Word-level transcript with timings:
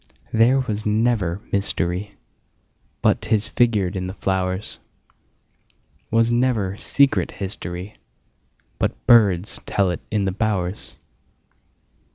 There 0.33 0.61
was 0.61 0.83
never 0.83 1.41
mysteryBut 1.53 2.11
'tis 3.21 3.47
figured 3.47 3.95
in 3.95 4.07
the 4.07 4.15
flowers; 4.15 4.79
SWas 6.11 6.31
never 6.31 6.75
secret 6.77 7.29
historyBut 7.37 7.97
birds 9.05 9.59
tell 9.67 9.91
it 9.91 10.01
in 10.09 10.25
the 10.25 10.31
bowers. 10.31 10.97